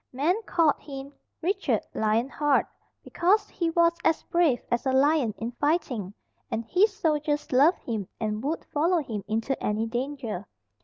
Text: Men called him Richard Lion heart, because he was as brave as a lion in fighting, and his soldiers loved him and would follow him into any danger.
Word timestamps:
Men 0.11 0.41
called 0.47 0.79
him 0.79 1.13
Richard 1.43 1.85
Lion 1.93 2.27
heart, 2.27 2.65
because 3.03 3.47
he 3.49 3.69
was 3.69 3.93
as 4.03 4.23
brave 4.23 4.59
as 4.71 4.87
a 4.87 4.91
lion 4.91 5.31
in 5.37 5.51
fighting, 5.51 6.15
and 6.49 6.65
his 6.65 6.91
soldiers 6.97 7.51
loved 7.51 7.83
him 7.83 8.07
and 8.19 8.43
would 8.43 8.65
follow 8.73 8.97
him 9.03 9.23
into 9.27 9.55
any 9.63 9.85
danger. 9.85 10.47